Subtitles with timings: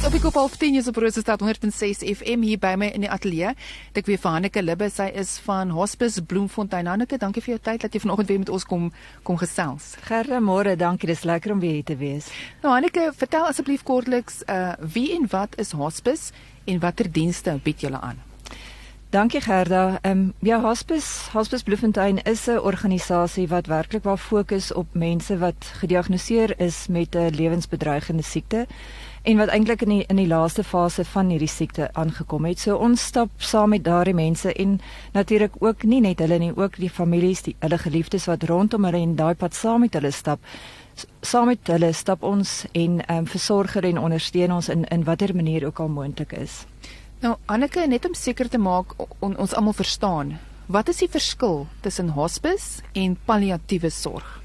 [0.00, 3.02] Dit op die kop half 10 is op Rosestad 106 FM hier by my in
[3.04, 3.50] die ateljee.
[3.92, 6.88] Ek weer vir Hanneke Libbe, sy is van Hospice Bloemfontein.
[6.88, 8.86] Hanneke, dankie vir jou tyd dat jy vanoggend weer met ons kom
[9.28, 9.90] kom gesels.
[10.06, 11.10] Gerre, môre, dankie.
[11.10, 12.30] Dis lekker om weer hier te wees.
[12.62, 16.32] Nou Hanneke, vertel asseblief kortliks uh wie en wat is Hospice
[16.64, 18.18] en watter dienste bied julle aan?
[19.10, 19.98] Dankie Gerda.
[20.02, 25.38] Ehm um, ja, Hospice, Hospice Bloemfontein is 'n organisasie wat werklik waar fokus op mense
[25.38, 28.66] wat gediagnoseer is met 'n lewensbedreigende siekte
[29.22, 32.58] en wat eintlik in die in die laaste fase van hierdie siekte aangekom het.
[32.58, 34.80] So ons stap saam met daardie mense en
[35.12, 39.02] natuurlik ook nie net hulle nie, ook die families, die hulle geliefdes wat rondom hulle
[39.02, 40.40] en daai pad saam met hulle stap.
[41.22, 45.34] Saam met hulle stap ons en ehm um, versorg en ondersteun ons in in watter
[45.34, 46.64] manier ook al moontlik is.
[47.20, 51.66] Nou Anneke, net om seker te maak on, ons almal verstaan, wat is die verskil
[51.80, 54.40] tussen hospice en palliatiewe sorg?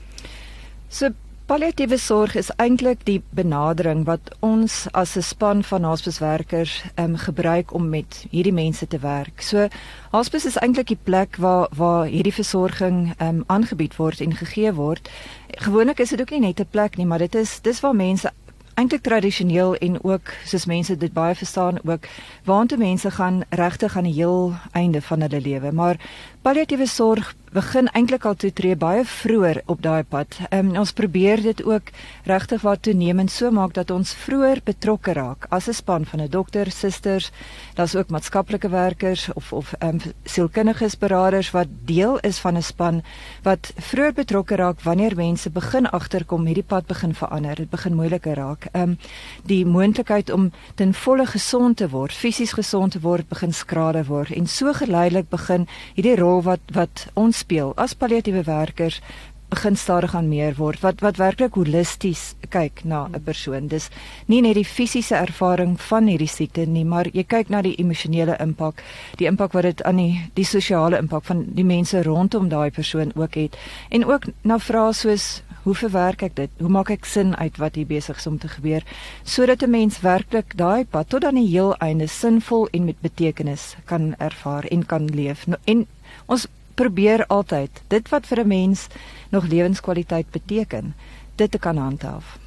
[0.89, 1.09] So
[1.45, 7.17] palliatiewe sorg is eintlik die benadering wat ons as 'n span van hospicewerkers ehm um,
[7.17, 9.41] gebruik om met hierdie mense te werk.
[9.41, 9.67] So
[10.11, 14.73] hospice is eintlik die plek waar waar hierdie versorging ehm um, aangebied word en gegee
[14.73, 15.09] word.
[15.47, 18.31] Gewoonlik is dit ook nie net 'n plek nie, maar dit is dis waar mense
[18.75, 22.07] eintlik tradisioneel en ook soos mense dit baie verstaan ook
[22.43, 25.99] waantoe mense gaan regtig aan die heel einde van hulle lewe maar
[26.41, 30.35] palliatiewe sorg begin eintlik al toe tree baie vroeër op daai pad.
[30.49, 31.91] Ehm um, ons probeer dit ook
[32.27, 36.29] regtig wat toenemend so maak dat ons vroeër betrokke raak as 'n span van 'n
[36.29, 37.31] dokter, susters,
[37.75, 42.61] daar's ook maatskaplike werkers of of ehm um, sielkundiges beraders wat deel is van 'n
[42.61, 43.03] span
[43.43, 48.35] wat vroeër betrokke raak wanneer mense begin agterkom hierdie pad begin verander, dit begin moeiliker
[48.35, 48.65] raak.
[48.71, 48.97] Ehm um,
[49.43, 54.31] die moontlikheid om ten volle gesond te word, fisies gesond te word, begin skrade word
[54.31, 59.01] en so geleidelik begin hierdie rol wat wat ons speel as palliatiewe werkers
[59.49, 63.67] begin stadig aan meer word wat wat werklik holisties kyk na 'n persoon.
[63.67, 63.89] Dis
[64.27, 68.35] nie net die fisiese ervaring van hierdie siekte nie, maar jy kyk na die emosionele
[68.39, 68.81] impak,
[69.17, 73.11] die impak wat dit aan die die sosiale impak van die mense rondom daai persoon
[73.15, 73.57] ook het.
[73.89, 76.49] En ook na vrae soos hoe verwerk ek dit?
[76.59, 78.83] Hoe maak ek sin uit wat hier besig is om te gebeur
[79.23, 83.75] sodat 'n mens werklik daai pad tot aan die heel einde sinvol en met betekenis
[83.85, 85.45] kan ervaar en kan leef.
[85.65, 85.87] En
[86.25, 88.87] ons probeer altyd dit wat vir 'n mens
[89.29, 90.95] nog lewenskwaliteit beteken,
[91.35, 92.37] dit te kan handhaaf.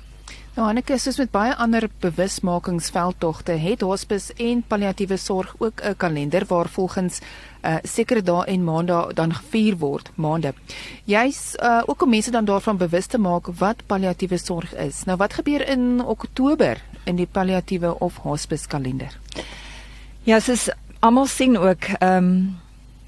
[0.59, 6.44] Nou Anneke, soos met baie ander bewusmakingsveldtogte, het hospice en palliatiewe sorg ook 'n kalender
[6.47, 7.21] waar volgens
[7.62, 10.55] uh, sekere dae en maande dan gevier word, maande.
[11.05, 15.05] Jy's uh, ook om mense dan daarvan bewus te maak wat palliatiewe sorg is.
[15.05, 19.19] Nou wat gebeur in Oktober in die palliatiewe of hospice kalender?
[20.22, 22.59] Ja, soos almal sien ook, ehm um,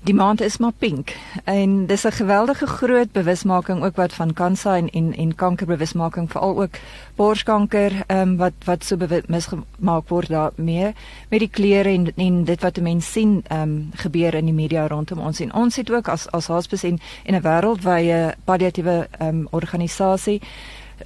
[0.03, 1.13] Die maand is maar pink.
[1.45, 6.63] En dis 'n geweldige groot bewusmaking ook wat van kanker en en, en kankerbewusmaking veral
[6.63, 6.75] ook
[7.15, 8.97] borskanker ehm um, wat wat so
[9.27, 10.93] misgemaak word daarmee
[11.29, 14.87] met die klere en en dit wat mense sien ehm um, gebeur in die media
[14.87, 15.41] rondom ons.
[15.41, 20.41] En ons het ook as as hospice en in 'n wêreldwye palliatiewe ehm um, organisasie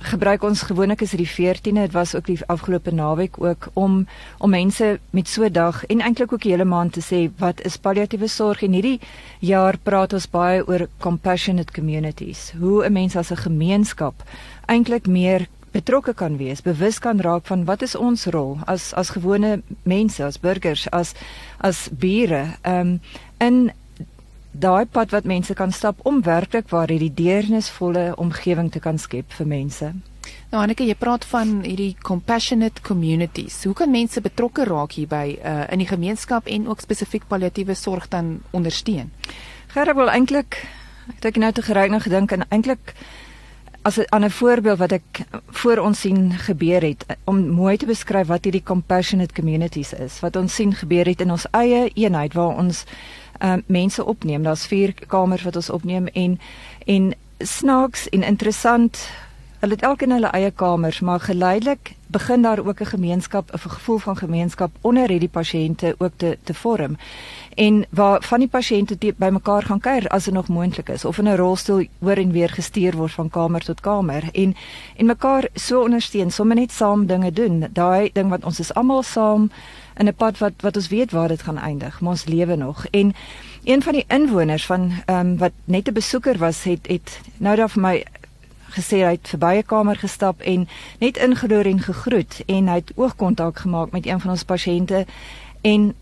[0.00, 4.06] gebruik ons gewoonlik is die 14de dit was ook die afgelope naweek ook om
[4.38, 7.77] om mense met so dag en eintlik ook die hele maand te sê wat is
[7.77, 8.62] palliatiewe sorg.
[8.62, 9.00] En hierdie
[9.38, 12.53] jaar praat ons baie oor compassionate communities.
[12.59, 14.15] Hoe 'n mens as 'n gemeenskap
[14.66, 19.10] eintlik meer betrokke kan wees bewus kan raak van wat is ons rol as as
[19.10, 21.15] gewone mense as burgers as
[21.60, 22.47] as bure.
[22.62, 23.00] Um,
[23.38, 23.72] in
[24.54, 29.33] daai pad wat mense kan stap om werklik waar hierdie deernisvolle omgewing te kan skep
[29.34, 29.92] vir mense.
[30.53, 33.65] Nou Anneke, jy praat van hierdie compassionate communities.
[33.66, 38.09] Hoe kan mense betrokke raak hierby uh, in die gemeenskap en ook spesifiek palliatiewe sorg
[38.09, 39.10] dan ondersteun?
[39.74, 40.62] Gerard wil eintlik
[41.10, 42.95] het ek nou te gereik na gedink en eintlik
[43.84, 45.27] as 'n ander voorbeeld wat ek
[45.60, 50.21] voor ons sien gebeur het om mooi te beskryf wat hierdie compassionate communities is.
[50.21, 52.84] Wat ons sien gebeur het in ons eie eenheid waar ons
[53.42, 54.42] uh, mense opneem.
[54.42, 56.41] Daar's vier kamers wat ons opneem en
[56.86, 59.09] en snaaks en interessant
[59.65, 63.99] hulle het elkeen hulle eie kamers, maar geleidelik begin daar ook 'n gemeenskap, 'n gevoel
[63.99, 66.97] van gemeenskap onder hierdie pasiënte ook te te vorm.
[67.55, 71.28] En waar van die pasiënte bymekaar gaan kuier as dit nog moontlik is of in
[71.28, 74.57] 'n rolstoel oor en weer gestuur word van kamer tot kamer en
[74.97, 77.67] en mekaar so ondersteun, sommer net saam dinge doen.
[77.72, 79.51] Daai ding wat ons is almal saam
[79.97, 82.87] in 'n pad wat wat ons weet waar dit gaan eindig, maar ons lewe nog.
[82.87, 83.15] En
[83.65, 87.57] een van die inwoners van ehm um, wat net 'n besoeker was, het het nou
[87.57, 88.05] daar vir my
[88.76, 90.68] gesê hy het verby 'n kamer gestap en
[91.00, 95.06] net ingeloer en gegroet en hy het oogkontak gemaak met een van ons pasiënte
[95.62, 95.94] en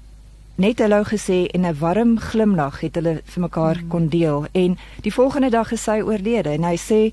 [0.54, 3.88] net hallo gesê en 'n warm glimlag het hulle vir mekaar mm.
[3.88, 7.12] kon deel en die volgende dag is sy oorlede en hy sê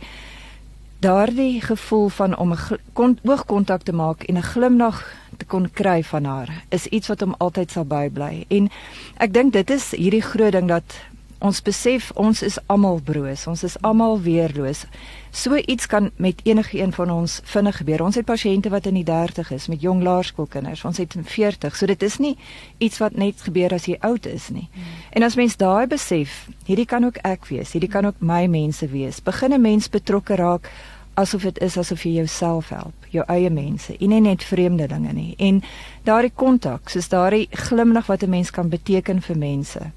[0.99, 6.23] daardie gevoel van om 'n oogkontak te maak en 'n glimlag te kon kry van
[6.23, 8.69] haar is iets wat hom altyd sal bybly en
[9.17, 10.99] ek dink dit is hierdie groot ding dat
[11.39, 14.85] ons besef ons is almal broos ons is almal weerloos
[15.31, 18.03] So iets kan met enige een van ons vinnig gebeur.
[18.03, 20.83] Ons het pasiënte wat in die 30 is met jong laerskoolkinders.
[20.83, 21.75] Ons het 40.
[21.75, 22.37] So dit is nie
[22.77, 24.69] iets wat net gebeur as jy oud is nie.
[25.13, 27.71] En as mens daai besef, hierdie kan ook ek wees.
[27.71, 29.21] Hierdie kan ook my mense wees.
[29.21, 30.71] Begin 'n mens betrokke raak
[31.13, 35.35] asof dit is asof jy jouself help, jou eie mense, en nie net vreemdelinge nie.
[35.37, 35.61] En
[36.03, 39.91] daardie kontak, soos daardie glimlag wat 'n mens kan beteken vir mense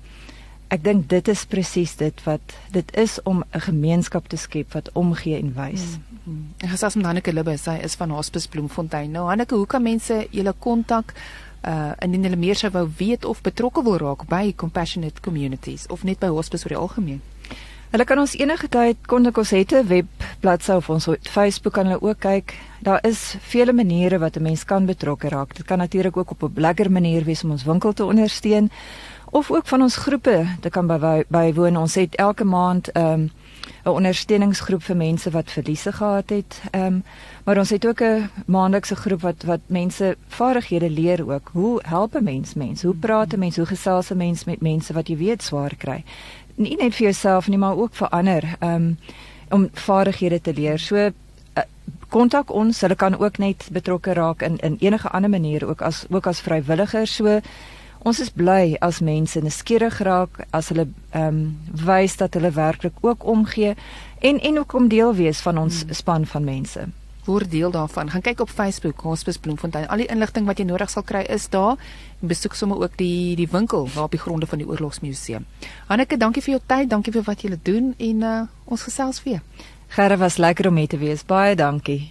[0.72, 4.88] ek dink dit is presies dit wat dit is om 'n gemeenskap te skep wat
[4.92, 5.84] omgee en wys.
[5.98, 6.46] Mm, mm.
[6.64, 9.10] Ek gesels met Hanneke Libbe, sy is van Hospice Bloemfontein.
[9.10, 11.12] Nou Hanneke, hoe kan mense julle kontak
[11.62, 16.02] uh indien hulle meer sou wou weet of betrokke wil raak by compassionate communities of
[16.04, 17.20] net by Hospice oor die algemeen?
[17.92, 22.02] Hulle kan ons enige tyd kontak ons het 'n webbladsy of ons Facebook kan hulle
[22.02, 22.54] ook kyk.
[22.80, 25.54] Daar is vele maniere wat 'n mens kan betrokke raak.
[25.54, 28.70] Dit kan natuurlik ook op 'n lekker manier wees om ons winkel te ondersteun
[29.32, 30.86] of ook van ons groepe te kan
[31.28, 31.76] bywoon.
[31.76, 33.30] Ons het elke maand 'n um,
[33.84, 36.60] 'n ondersteuningsgroep vir mense wat verliese gehad het.
[36.70, 37.04] Ehm um,
[37.44, 41.50] maar ons het ook 'n maandelikse groep wat wat mense vaardighede leer ook.
[41.52, 42.82] Hoe help 'n mens mens?
[42.82, 43.56] Hoe praat 'n mens?
[43.56, 46.04] Hoe gesels 'n mens met mense wat jy weet swaar kry?
[46.54, 48.56] Nie net vir jouself nie, maar ook vir ander.
[48.58, 48.98] Ehm um,
[49.50, 50.78] om vaardighede te leer.
[50.78, 51.62] So eh,
[52.08, 52.80] kontak uh, ons.
[52.80, 56.40] Hulle kan ook net betrokke raak in in enige ander manier ook as ook as
[56.40, 57.14] vrywilligers.
[57.14, 57.40] So
[58.02, 61.42] Ons is bly as mense nuuskierig raak as hulle ehm um,
[61.86, 63.76] wys dat hulle werklik ook omgee
[64.20, 65.94] en en ook om deel wees van ons hmm.
[65.94, 66.88] span van mense.
[67.24, 68.10] Word deel daarvan.
[68.10, 69.86] Gaan kyk op Facebook Hospice Bloemfontein.
[69.86, 71.78] Al die inligting wat jy nodig sal kry is daar
[72.20, 75.46] en besoek sommer ook die die winkel daar op die gronde van die Oorlogsmuseum.
[75.86, 79.38] Hanneke, dankie vir jou tyd, dankie vir wat jy doen en uh, ons gesels weer.
[79.94, 81.22] Gerre was lekker om mee te wees.
[81.22, 82.10] Baie dankie.